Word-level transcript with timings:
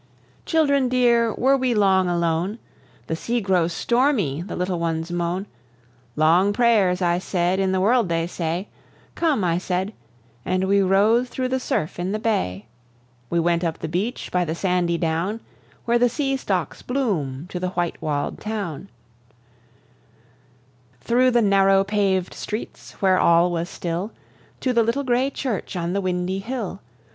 Children 0.47 0.89
dear, 0.89 1.31
were 1.35 1.55
we 1.55 1.75
long 1.75 2.09
alone? 2.09 2.57
"The 3.05 3.15
sea 3.15 3.39
grows 3.39 3.71
stormy, 3.71 4.41
the 4.41 4.55
little 4.55 4.79
ones 4.79 5.11
moan; 5.11 5.45
Long 6.15 6.53
prayers," 6.53 7.03
I 7.03 7.19
said, 7.19 7.59
"in 7.59 7.71
the 7.71 7.79
world 7.79 8.09
they 8.09 8.25
say; 8.25 8.67
Come!" 9.13 9.43
I 9.43 9.59
said; 9.59 9.93
and 10.43 10.63
we 10.67 10.81
rose 10.81 11.29
through 11.29 11.49
the 11.49 11.59
surf 11.59 11.99
in 11.99 12.13
the 12.13 12.17
bay. 12.17 12.65
We 13.29 13.39
went 13.39 13.63
up 13.63 13.77
the 13.77 13.87
beach, 13.87 14.31
by 14.31 14.43
the 14.43 14.55
sandy 14.55 14.97
down 14.97 15.39
Where 15.85 15.99
the 15.99 16.09
sea 16.09 16.35
stocks 16.35 16.81
bloom, 16.81 17.45
to 17.49 17.59
the 17.59 17.69
white 17.69 18.01
wall'd 18.01 18.39
town; 18.39 18.89
Through 20.99 21.29
the 21.29 21.43
narrow 21.43 21.83
pav'd 21.83 22.33
streets, 22.33 22.93
where 23.03 23.19
all 23.19 23.51
was 23.51 23.69
still, 23.69 24.13
To 24.61 24.73
the 24.73 24.81
little 24.81 25.03
gray 25.03 25.29
church 25.29 25.75
on 25.75 25.93
the 25.93 26.01
windy 26.01 26.39
hill. 26.39 26.81